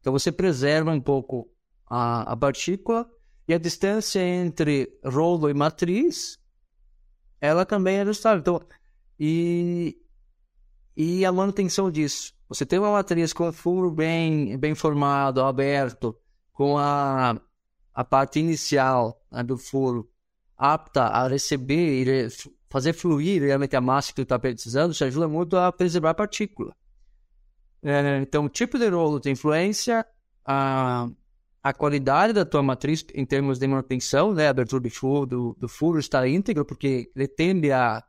[0.00, 1.50] Então, você preserva um pouco
[1.86, 3.08] a, a partícula
[3.46, 6.38] e a distância entre rolo e matriz,
[7.40, 8.40] ela também é ajustável.
[8.40, 8.60] Então,
[9.18, 9.98] e,
[10.96, 12.32] e a manutenção disso.
[12.48, 16.16] Você tem uma matriz com o furo bem, bem formado, aberto,
[16.52, 17.40] com a,
[17.94, 20.10] a parte inicial né, do furo
[20.60, 22.28] apta a receber e
[22.70, 26.14] fazer fluir realmente a massa que tu está precisando, isso ajuda muito a preservar a
[26.14, 26.74] partícula.
[27.82, 30.06] É, então, o tipo de rolo tem influência,
[30.44, 31.08] a,
[31.62, 35.56] a qualidade da tua matriz em termos de manutenção, né, a abertura do furo, do,
[35.58, 38.04] do furo está íntegro, porque ele tende a,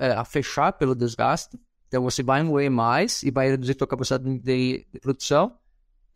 [0.00, 1.56] é, a fechar pelo desgaste.
[1.86, 5.56] Então, você vai moer mais e vai reduzir a tua capacidade de, de produção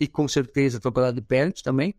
[0.01, 1.95] e, com certeza, a tua qualidade de pellet também.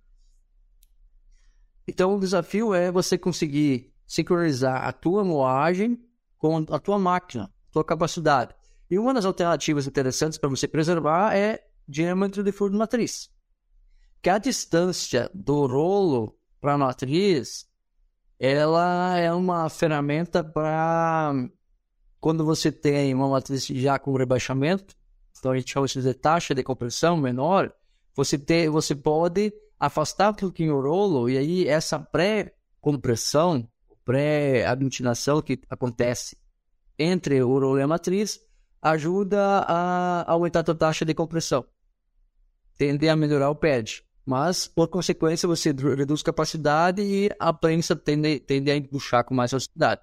[1.88, 6.00] Então, o desafio é você conseguir sincronizar a tua moagem
[6.38, 8.54] com a tua máquina, tua capacidade.
[8.88, 13.32] E uma das alternativas interessantes para você preservar é diâmetro de furo de matriz.
[14.22, 17.68] Que a distância do rolo para a matriz,
[18.40, 21.34] ela é uma ferramenta para
[22.20, 24.96] quando você tem uma matriz já com rebaixamento,
[25.40, 27.74] então a gente chama isso de taxa de compressão menor,
[28.16, 33.68] você, ter, você pode afastar um pouquinho o rolo e aí essa pré-compressão
[34.06, 36.38] pré-aglutinação que acontece
[36.98, 38.40] entre o rolo e a matriz
[38.82, 41.66] ajuda a aumentar a taxa de compressão.
[42.78, 44.04] Tende a melhorar o pad.
[44.26, 49.52] Mas, por consequência, você reduz capacidade e a prensa tende, tende a empuxar com mais
[49.52, 50.02] facilidade.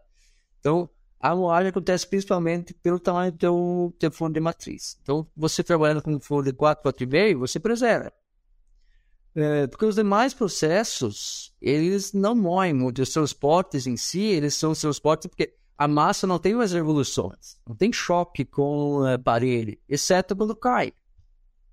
[0.58, 4.98] Então, a moagem acontece principalmente pelo tamanho do teu, teu fundo de matriz.
[5.02, 8.12] Então, você trabalhando com um fundo de 4, 4,5, você preserva.
[9.34, 13.00] É, porque os demais processos, eles não moem muito.
[13.00, 17.58] Os transportes em si, eles são transportes porque a massa não tem mais revoluções.
[17.66, 20.92] Não tem choque com o aparelho, exceto quando cai.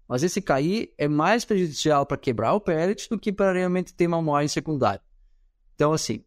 [0.07, 4.07] Mas esse cair é mais prejudicial para quebrar o pellet do que para realmente ter
[4.07, 5.01] uma moagem secundária.
[5.75, 6.23] Então, assim,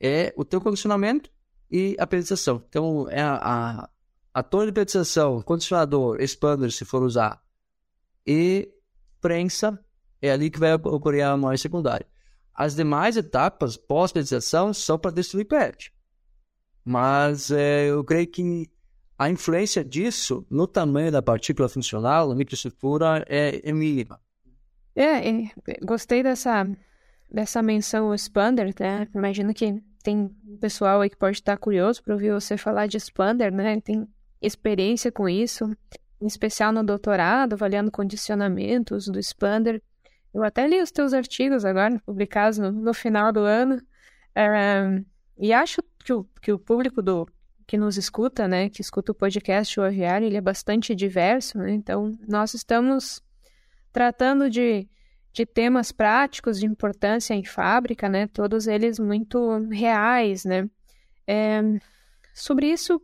[0.00, 1.30] é o teu condicionamento
[1.70, 2.64] e a pelletização.
[2.68, 3.90] Então, é a, a,
[4.34, 7.40] a torre de pelletização, condicionador, expander, se for usar,
[8.26, 8.68] e
[9.20, 9.78] prensa
[10.20, 12.06] é ali que vai ocorrer a moagem secundária.
[12.54, 15.92] As demais etapas pós-pelletização são para destruir pellet.
[16.84, 18.70] Mas é, eu creio que
[19.18, 24.20] a influência disso no tamanho da partícula funcional, na microestrutura, é, é mínima.
[24.96, 25.20] É,
[25.82, 26.66] gostei dessa,
[27.30, 29.08] dessa menção expander, né?
[29.14, 30.28] Imagino que tem
[30.60, 33.80] pessoal aí que pode estar curioso para ouvir você falar de expander, né?
[33.80, 34.06] Tem
[34.40, 35.70] experiência com isso,
[36.20, 39.82] em especial no doutorado, avaliando condicionamentos do expander.
[40.32, 43.80] Eu até li os teus artigos agora, publicados no, no final do ano,
[44.34, 45.02] é,
[45.36, 47.28] e acho que o, que o público do,
[47.66, 51.72] que nos escuta, né, que escuta o podcast O Aviário, ele é bastante diverso, né?
[51.72, 53.22] então nós estamos
[53.92, 54.88] tratando de,
[55.32, 60.68] de temas práticos de importância em fábrica, né, todos eles muito reais, né.
[61.26, 61.60] É,
[62.34, 63.00] sobre isso,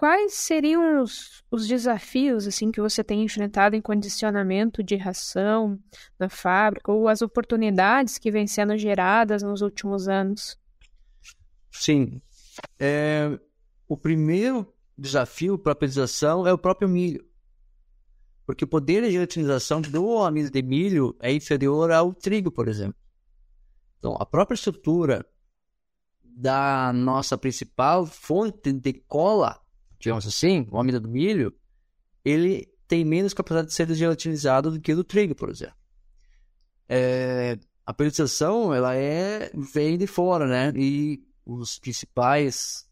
[0.00, 5.78] Quais seriam os, os desafios assim que você tem enfrentado em condicionamento de ração
[6.18, 10.58] na fábrica ou as oportunidades que vêm sendo geradas nos últimos anos?
[11.70, 12.18] Sim.
[12.78, 13.38] É,
[13.86, 17.22] o primeiro desafio para a precarização é o próprio milho.
[18.46, 22.96] Porque o poder de utilização do amido de milho é inferior ao trigo, por exemplo.
[23.98, 25.26] Então, a própria estrutura
[26.24, 29.60] da nossa principal fonte de cola
[30.00, 31.54] digamos assim, o amido do milho,
[32.24, 35.76] ele tem menos capacidade de ser gelatinizado do que o do trigo, por exemplo.
[36.88, 40.72] É, a periodização, ela é, vem de fora, né?
[40.74, 42.88] E os principais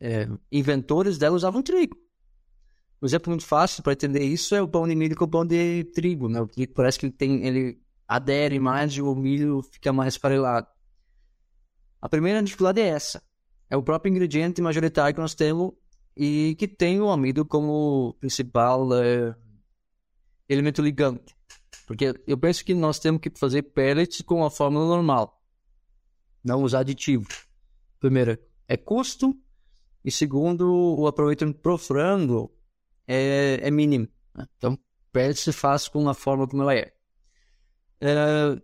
[0.00, 1.96] é, inventores dela usavam trigo.
[3.02, 5.44] Um exemplo muito fácil para entender isso é o pão de milho com o pão
[5.44, 6.44] de trigo, né?
[6.46, 10.66] Trigo parece que ele, tem, ele adere mais e o milho fica mais farelado.
[12.00, 13.22] A primeira dificuldade é essa.
[13.68, 15.72] É o próprio ingrediente majoritário que nós temos
[16.22, 19.34] e que tem o amido como principal é,
[20.46, 21.34] elemento ligante.
[21.86, 25.42] Porque eu penso que nós temos que fazer pellets com a fórmula normal,
[26.44, 27.26] não usar aditivo.
[27.98, 29.34] Primeiro, é custo,
[30.04, 32.54] e segundo, o aproveitamento pro frango
[33.08, 34.06] é, é mínimo.
[34.34, 34.46] Né?
[34.58, 34.78] Então,
[35.10, 36.92] pellets se faz com a fórmula como ela é.
[37.98, 38.60] é.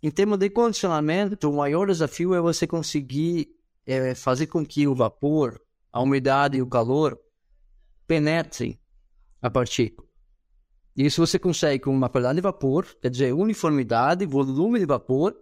[0.00, 4.94] Em termos de condicionamento, o maior desafio é você conseguir é, fazer com que o
[4.94, 5.60] vapor
[5.92, 7.20] a umidade e o calor
[8.06, 8.80] penetrem
[9.40, 10.08] a partícula.
[10.96, 15.34] Isso você consegue com uma qualidade de vapor, quer dizer, uniformidade, volume de vapor,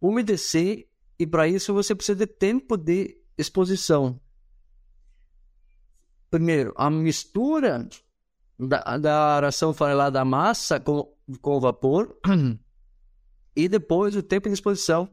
[0.00, 4.20] umedecer, e para isso você precisa de tempo de exposição.
[6.30, 7.88] Primeiro, a mistura
[8.58, 12.18] da, da ração farelada da massa com, com o vapor,
[13.54, 15.10] e depois o tempo de exposição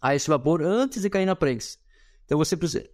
[0.00, 1.78] a esse vapor antes de cair na prensa.
[2.24, 2.88] Então você precisa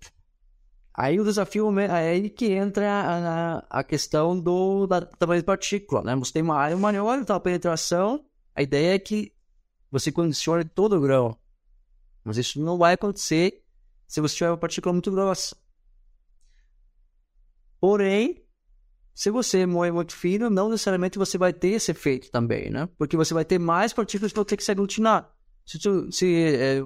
[0.96, 6.02] Aí o desafio é aí que entra a, a questão do da, tamanho de partícula,
[6.02, 6.14] né?
[6.14, 9.32] Você tem uma área maior, então a penetração, a ideia é que
[9.90, 11.36] você condicione todo o grão.
[12.22, 13.64] Mas isso não vai acontecer
[14.06, 15.56] se você tiver uma partícula muito grossa.
[17.80, 18.44] Porém,
[19.12, 22.88] se você moer muito fino, não necessariamente você vai ter esse efeito também, né?
[22.96, 25.28] Porque você vai ter mais partículas que vão ter que se aglutinar.
[25.66, 25.78] Se,
[26.12, 26.84] se é,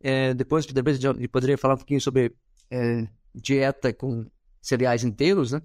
[0.00, 2.34] é, depois, depois eu poderia falar um pouquinho sobre
[2.70, 4.26] é, dieta com
[4.60, 5.62] cereais inteiros, né?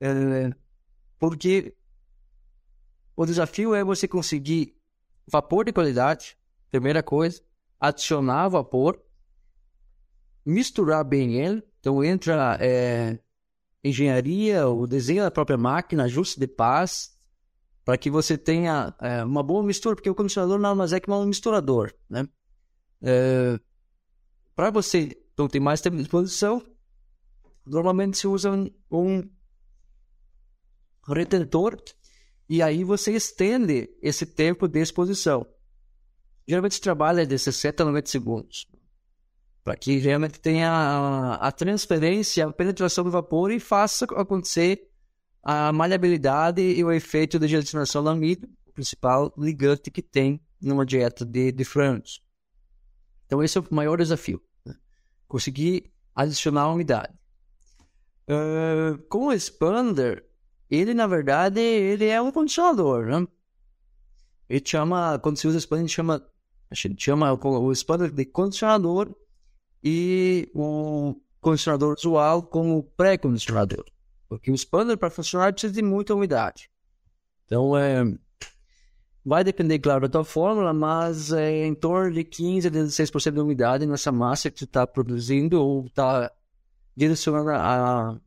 [0.00, 0.52] É,
[1.18, 1.74] porque
[3.16, 4.76] o desafio é você conseguir
[5.26, 6.36] vapor de qualidade,
[6.70, 7.40] primeira coisa,
[7.78, 9.00] adicionar vapor,
[10.44, 11.62] misturar bem ele.
[11.80, 13.18] Então entra é,
[13.82, 17.16] engenharia, o desenho da própria máquina, ajuste de paz,
[17.84, 21.10] para que você tenha é, uma boa mistura, porque o condicionador nada mais é que
[21.10, 22.26] um misturador, né?
[23.02, 23.60] É,
[24.56, 26.62] para você não ter mais tempo de exposição,
[27.66, 29.30] normalmente se usa um, um
[31.06, 31.76] retentor
[32.48, 35.46] e aí você estende esse tempo de exposição.
[36.46, 38.68] Geralmente se trabalha de 60 a 90 segundos,
[39.62, 44.90] para que realmente tenha a, a transferência, a penetração do vapor e faça acontecer
[45.42, 50.84] a maleabilidade e o efeito de gelatinação do amido, o principal ligante que tem numa
[50.84, 52.22] dieta de, de frangos.
[53.26, 54.74] Então esse é o maior desafio, né?
[55.26, 57.12] conseguir adicionar umidade.
[58.28, 60.24] Uh, com o expander,
[60.70, 63.26] ele na verdade ele é um condicionador, né?
[64.48, 66.26] Ele chama, quando se usa expander, chama,
[66.70, 69.14] a gente chama o expander de condicionador
[69.82, 73.84] e o condicionador usual como pré-condicionador.
[74.28, 76.70] Porque o expander para funcionar precisa de muita umidade.
[77.46, 78.02] Então, é,
[79.24, 83.40] vai depender, claro, da tua fórmula, mas é em torno de 15 a 16% de
[83.40, 86.30] umidade nessa massa que tu está produzindo ou está
[86.96, 88.20] direcionando a,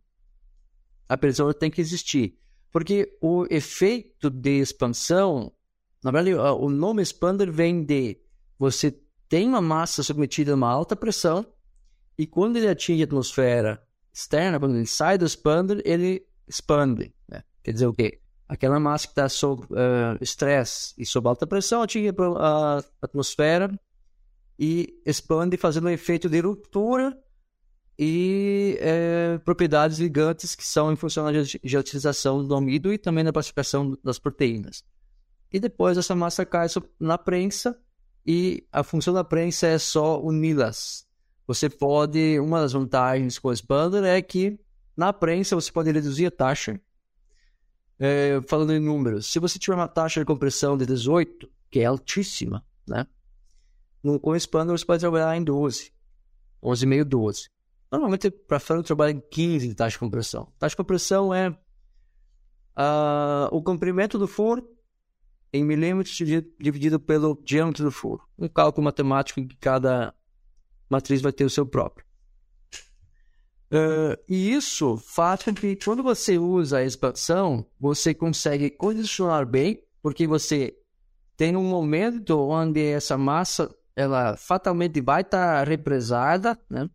[1.07, 2.37] a pressão tem que existir.
[2.71, 5.51] Porque o efeito de expansão,
[6.03, 8.19] na verdade, o nome expander vem de
[8.59, 8.91] você
[9.29, 11.45] tem uma massa submetida a uma alta pressão
[12.17, 13.81] e quando ele atinge a atmosfera
[14.13, 17.13] externa, quando ele sai do expander, ele expande.
[17.27, 17.43] Né?
[17.63, 18.19] Quer dizer o quê?
[18.47, 23.77] Aquela massa que está sob uh, estresse e sob alta pressão atinge a atmosfera
[24.57, 27.15] e expande, fazendo um efeito de ruptura
[27.97, 33.33] e é, propriedades ligantes que são em função da gelatinização do amido e também da
[33.33, 34.83] pacificação das proteínas.
[35.51, 36.67] E depois essa massa cai
[36.99, 37.79] na prensa
[38.25, 41.07] e a função da prensa é só uni-las.
[41.47, 44.59] Você pode, uma das vantagens com o expander é que
[44.95, 46.79] na prensa você pode reduzir a taxa.
[47.99, 51.85] É, falando em números, se você tiver uma taxa de compressão de 18, que é
[51.85, 53.07] altíssima, né?
[54.03, 55.91] No, com o expander você pode trabalhar em 12,
[56.61, 57.56] 11,5, 12.
[57.91, 60.51] Normalmente, para frango, trabalha em 15 de taxa de compressão.
[60.59, 64.67] Taxa de compressão é uh, o comprimento do forno
[65.53, 68.21] em milímetros dividido pelo diâmetro do furo.
[68.37, 70.13] Um cálculo matemático em que cada
[70.89, 72.05] matriz vai ter o seu próprio.
[73.69, 79.83] Uh, e isso faz com que quando você usa a expansão, você consegue condicionar bem,
[80.01, 80.73] porque você
[81.35, 86.89] tem um momento onde essa massa ela fatalmente vai estar represada, né?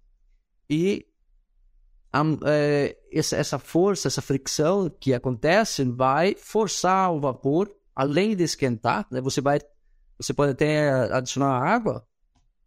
[0.73, 1.07] E
[2.11, 9.07] a, é, essa, força, essa fricção que acontece vai forçar o vapor, além de esquentar,
[9.11, 9.61] né, você vai,
[10.17, 12.09] você pode até adicionar água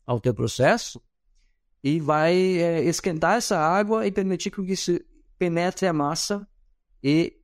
[0.06, 1.02] ao teu processo
[1.84, 5.00] e vai é, esquentar essa água e permitir que isso
[5.40, 6.48] penetre a massa
[7.04, 7.36] e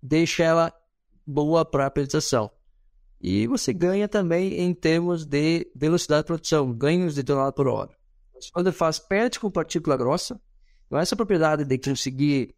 [0.00, 0.72] deixe ela
[1.26, 2.48] boa para a penetração.
[3.20, 8.05] E você ganha também em termos de velocidade de produção, ganhos de tonelada por hora.
[8.52, 10.40] Quando faz perde com partícula grossa,
[10.86, 12.54] então essa propriedade de conseguir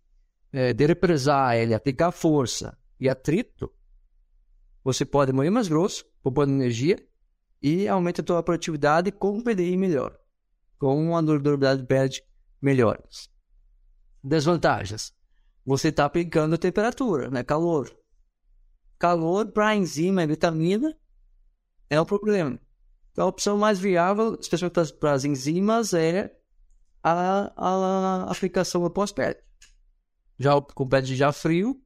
[0.53, 3.73] é, de represar ele, aplicar força e atrito,
[4.83, 6.99] você pode moer mais grosso, poupando energia
[7.61, 10.19] e aumenta a tua produtividade com um PDI melhor,
[10.79, 12.23] com uma durabilidade de perde
[12.61, 13.03] melhor.
[14.23, 15.13] Desvantagens.
[15.65, 17.43] Você está aplicando temperatura, né?
[17.43, 17.95] calor.
[18.99, 20.97] Calor para enzima e vitamina
[21.91, 22.59] é um problema.
[23.19, 26.33] Então, a opção mais viável, especialmente para as enzimas, é
[27.03, 29.43] a, a aplicação após PET.
[30.39, 31.83] Já com PET já frio,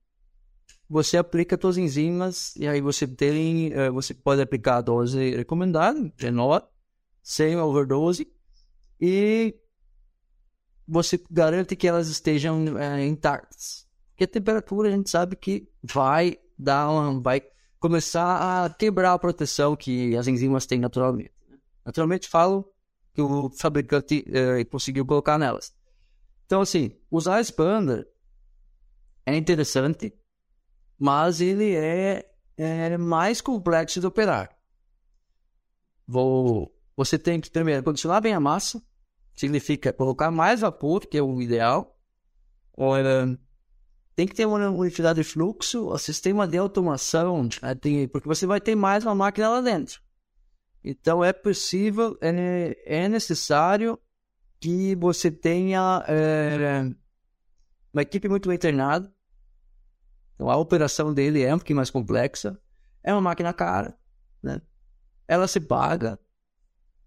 [0.86, 6.12] você aplica suas enzimas e aí você tem, eh, você pode aplicar a dose recomendada,
[6.20, 6.68] menor,
[7.22, 8.30] sem overdose,
[9.00, 9.58] e
[10.86, 13.88] você garante que elas estejam é, intactas.
[14.10, 17.40] Porque a temperatura a gente sabe que vai dar uma, vai
[17.82, 21.32] começar a quebrar a proteção que as enzimas têm naturalmente.
[21.50, 21.58] Né?
[21.84, 22.72] Naturalmente falo
[23.12, 25.74] que o fabricante eh, conseguiu colocar nelas.
[26.46, 28.06] Então, assim, usar expander
[29.26, 30.14] é interessante,
[30.96, 32.24] mas ele é,
[32.56, 34.56] é mais complexo de operar.
[36.06, 38.80] Vou, você tem que primeiro condicionar bem a massa,
[39.34, 41.98] significa colocar mais vapor, que é o ideal.
[44.14, 47.48] Tem que ter uma unicidade de fluxo, o sistema de automação,
[47.80, 50.02] tem, porque você vai ter mais uma máquina lá dentro.
[50.84, 53.98] Então é possível, é, é necessário
[54.60, 56.90] que você tenha é,
[57.92, 59.12] uma equipe muito bem treinada.
[60.34, 62.60] Então a operação dele é um pouquinho mais complexa.
[63.02, 63.96] É uma máquina cara,
[64.42, 64.60] né?
[65.26, 66.18] Ela se paga,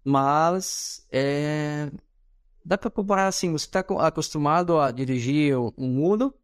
[0.04, 1.90] mas é,
[2.64, 6.34] dá para comparar assim, você está acostumado a dirigir um mundo,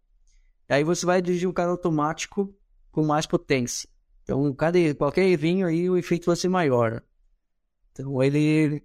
[0.72, 2.54] aí você vai dirigir um carro automático
[2.90, 3.88] com mais potência.
[4.22, 7.02] Então, cada, qualquer errinho aí, o efeito vai ser maior.
[7.90, 8.82] Então, ele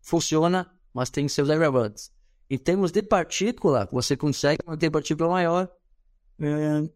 [0.00, 2.12] funciona, mas tem seus agravantes.
[2.50, 5.70] Em termos de partícula, você consegue manter partícula maior
[6.40, 6.90] é,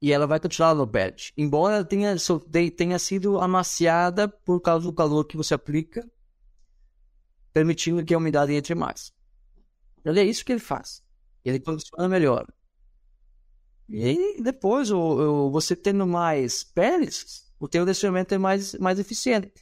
[0.00, 1.32] e ela vai continuar no bed.
[1.36, 2.14] Embora tenha,
[2.76, 6.08] tenha sido amaciada por causa do calor que você aplica
[7.52, 9.12] permitindo que a umidade entre mais.
[10.04, 11.02] Ele é isso que ele faz.
[11.48, 12.46] Ele funciona melhor.
[13.88, 19.52] E depois, o, o, você tendo mais peles, o teu desfiamento é mais, mais eficiente.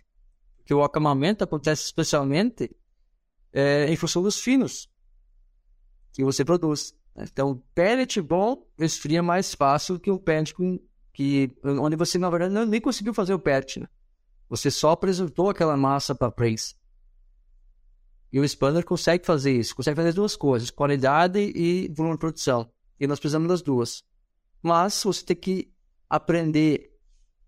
[0.57, 2.75] Porque o acamamento acontece especialmente
[3.53, 4.89] é, em função dos finos
[6.13, 6.95] que você produz.
[7.17, 10.81] Então, pellet bom esfria mais fácil que o pellet com,
[11.13, 13.81] que, onde você, na verdade, nem conseguiu fazer o pellet.
[13.81, 13.89] Né?
[14.49, 16.75] Você só apresentou aquela massa para prensa.
[18.35, 22.69] E o Spanner consegue fazer isso, consegue fazer duas coisas, qualidade e volume de produção.
[22.99, 24.03] E nós precisamos das duas.
[24.61, 25.73] Mas você tem que
[26.11, 26.91] aprender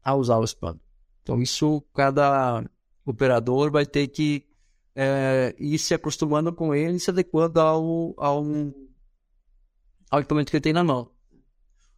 [0.00, 0.80] a usar o Spanner.
[1.24, 2.64] Então isso cada
[3.04, 4.46] operador vai ter que
[4.94, 8.44] é, ir se acostumando com ele e se adequando ao, ao,
[10.08, 11.10] ao equipamento que ele tem na mão.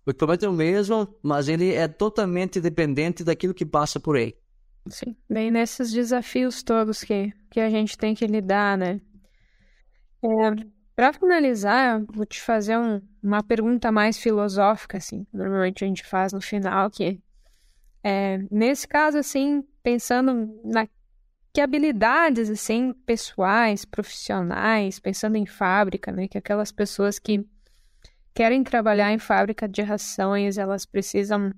[0.07, 4.35] O equipamento é o mesmo, mas ele é totalmente dependente daquilo que passa por ele.
[4.89, 9.01] Sim, bem nesses desafios todos que, que a gente tem que lidar, né?
[10.23, 10.29] É,
[10.95, 16.33] para finalizar, vou te fazer um, uma pergunta mais filosófica, assim, normalmente a gente faz
[16.33, 17.21] no final, que
[18.03, 20.89] é, nesse caso, assim, pensando na
[21.53, 27.45] que habilidades, assim, pessoais, profissionais, pensando em fábrica, né, que aquelas pessoas que
[28.35, 31.53] querem trabalhar em fábrica de rações, elas precisam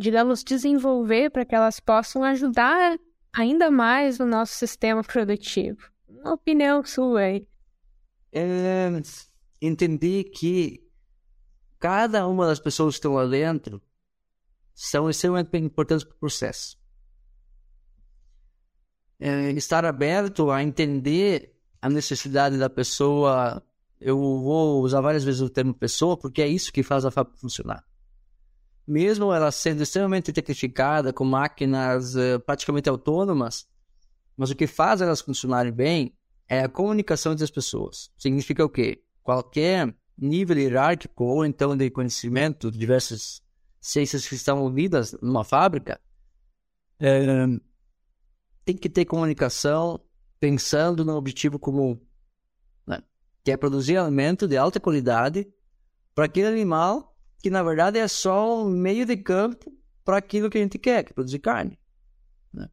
[0.00, 2.98] digamos, desenvolver para que elas possam ajudar
[3.32, 5.90] ainda mais o nosso sistema produtivo.
[6.08, 7.46] Uma opinião sua aí.
[8.32, 8.90] É
[10.24, 10.86] que
[11.78, 13.82] cada uma das pessoas que estão lá dentro
[14.74, 16.78] são extremamente importantes para o processo.
[19.18, 23.62] É estar aberto a entender a necessidade da pessoa.
[24.00, 27.38] Eu vou usar várias vezes o termo pessoa, porque é isso que faz a fábrica
[27.38, 27.84] funcionar
[28.90, 33.68] mesmo ela sendo extremamente tecnificada, com máquinas uh, praticamente autônomas,
[34.36, 36.12] mas o que faz elas funcionarem bem
[36.48, 38.10] é a comunicação entre as pessoas.
[38.18, 39.00] Significa o quê?
[39.22, 43.40] Qualquer nível hierárquico ou então de conhecimento de diversas
[43.80, 46.00] ciências que estão unidas numa fábrica,
[46.98, 47.46] é,
[48.64, 50.00] tem que ter comunicação
[50.40, 51.96] pensando no objetivo comum,
[52.84, 53.02] né?
[53.44, 55.46] que é produzir alimento de alta qualidade
[56.12, 57.09] para aquele animal
[57.42, 59.72] que na verdade é só um meio de campo
[60.04, 61.78] para aquilo que a gente quer, que é produzir carne.
[62.52, 62.68] Né?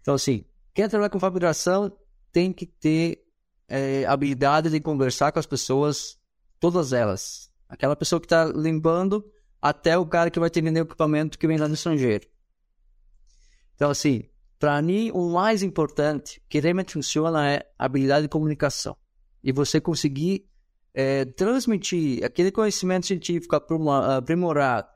[0.00, 0.44] Então, assim,
[0.74, 1.90] quem trabalhar com fabricação
[2.32, 3.24] tem que ter
[3.68, 6.18] é, habilidade de conversar com as pessoas,
[6.60, 7.50] todas elas.
[7.68, 9.24] Aquela pessoa que está limpando
[9.60, 12.26] até o cara que vai ter vender o equipamento que vem lá do estrangeiro.
[13.74, 14.24] Então, assim,
[14.58, 18.96] para mim, o mais importante que realmente funciona é a habilidade de comunicação.
[19.42, 20.48] E você conseguir
[20.98, 24.88] é, transmitir aquele conhecimento científico aprimorado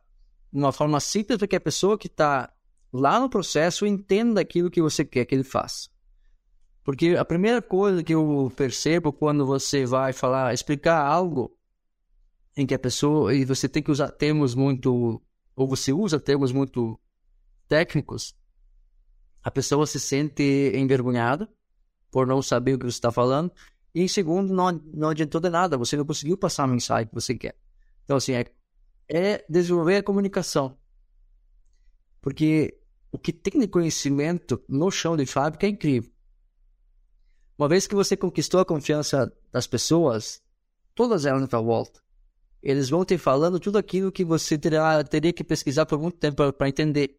[0.51, 2.51] de uma forma simples para que a pessoa que está
[2.91, 5.91] lá no processo entenda aquilo que você quer que ele faça.
[6.83, 11.55] Porque a primeira coisa que eu percebo quando você vai falar, explicar algo
[12.57, 15.21] em que a pessoa, e você tem que usar termos muito,
[15.55, 16.99] ou você usa termos muito
[17.69, 18.35] técnicos,
[19.43, 21.47] a pessoa se sente envergonhada
[22.11, 23.53] por não saber o que você está falando
[23.95, 27.15] e em segundo, não, não adiantou de nada, você não conseguiu passar a mensagem que
[27.15, 27.57] você quer.
[28.05, 28.47] Então, assim, é,
[29.09, 30.77] é desenvolver a comunicação.
[32.21, 32.79] Porque
[33.11, 36.11] o que tem de conhecimento no chão de fábrica é incrível.
[37.59, 40.41] Uma vez que você conquistou a confiança das pessoas,
[40.95, 42.01] todas elas tua volta,
[42.63, 46.53] eles vão te falando tudo aquilo que você terá, teria que pesquisar por muito tempo
[46.53, 47.19] para entender.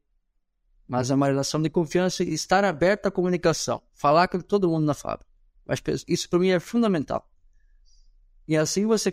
[0.88, 3.82] Mas é uma relação de confiança e estar aberto à comunicação.
[3.94, 5.31] Falar com todo mundo na fábrica.
[6.08, 7.30] Isso para mim é fundamental.
[8.48, 9.12] E assim você.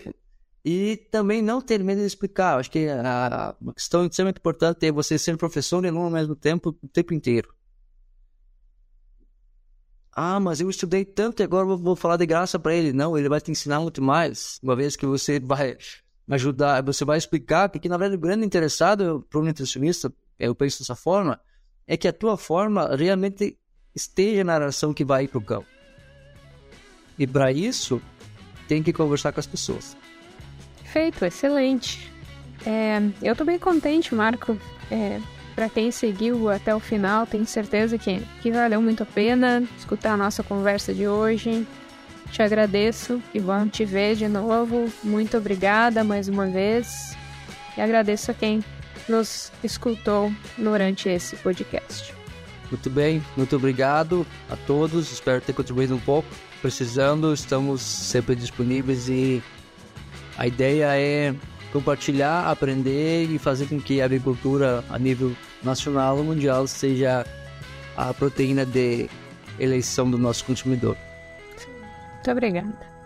[0.64, 2.58] E também não ter medo de explicar.
[2.58, 6.34] Acho que a, uma questão extremamente importante é você ser professor e não ao mesmo
[6.34, 7.54] tempo, o tempo inteiro.
[10.12, 12.92] Ah, mas eu estudei tanto e agora vou, vou falar de graça para ele.
[12.92, 14.58] Não, ele vai te ensinar muito mais.
[14.62, 15.76] Uma vez que você vai
[16.28, 20.54] ajudar, você vai explicar que, que na verdade, o grande interessado para o nutricionista, eu
[20.54, 21.40] penso dessa forma,
[21.86, 23.56] é que a tua forma realmente
[23.94, 25.77] esteja na narração que vai para o campo.
[27.18, 28.00] E para isso,
[28.68, 29.96] tem que conversar com as pessoas.
[30.82, 32.10] Perfeito, excelente.
[32.64, 34.56] É, eu estou bem contente, Marco.
[34.90, 35.20] É,
[35.54, 40.12] para quem seguiu até o final, tenho certeza que, que valeu muito a pena escutar
[40.12, 41.66] a nossa conversa de hoje.
[42.30, 44.92] Te agradeço, que bom te ver de novo.
[45.02, 47.16] Muito obrigada mais uma vez.
[47.76, 48.62] E agradeço a quem
[49.08, 52.14] nos escutou durante esse podcast.
[52.70, 55.10] Muito bem, muito obrigado a todos.
[55.10, 56.28] Espero ter contribuído um pouco.
[56.60, 59.42] Precisando, estamos sempre disponíveis e
[60.36, 61.34] a ideia é
[61.72, 67.24] compartilhar, aprender e fazer com que a agricultura a nível nacional ou mundial seja
[67.96, 69.08] a proteína de
[69.58, 70.96] eleição do nosso consumidor.
[72.14, 72.97] Muito obrigada.